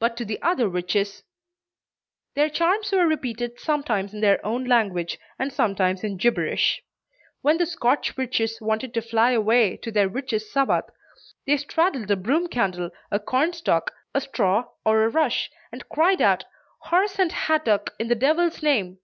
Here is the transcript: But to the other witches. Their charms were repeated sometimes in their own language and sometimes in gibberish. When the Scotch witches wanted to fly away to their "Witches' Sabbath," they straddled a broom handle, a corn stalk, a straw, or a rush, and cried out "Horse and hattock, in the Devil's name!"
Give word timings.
But 0.00 0.16
to 0.16 0.24
the 0.24 0.42
other 0.42 0.68
witches. 0.68 1.22
Their 2.34 2.50
charms 2.50 2.90
were 2.90 3.06
repeated 3.06 3.60
sometimes 3.60 4.12
in 4.12 4.20
their 4.20 4.44
own 4.44 4.64
language 4.64 5.16
and 5.38 5.52
sometimes 5.52 6.02
in 6.02 6.16
gibberish. 6.16 6.82
When 7.40 7.56
the 7.56 7.66
Scotch 7.66 8.16
witches 8.16 8.60
wanted 8.60 8.92
to 8.94 9.00
fly 9.00 9.30
away 9.30 9.76
to 9.76 9.92
their 9.92 10.08
"Witches' 10.08 10.50
Sabbath," 10.50 10.86
they 11.46 11.56
straddled 11.56 12.10
a 12.10 12.16
broom 12.16 12.48
handle, 12.50 12.90
a 13.12 13.20
corn 13.20 13.52
stalk, 13.52 13.92
a 14.12 14.20
straw, 14.20 14.64
or 14.84 15.04
a 15.04 15.08
rush, 15.08 15.52
and 15.70 15.88
cried 15.88 16.20
out 16.20 16.44
"Horse 16.80 17.20
and 17.20 17.30
hattock, 17.30 17.94
in 18.00 18.08
the 18.08 18.16
Devil's 18.16 18.60
name!" 18.60 18.98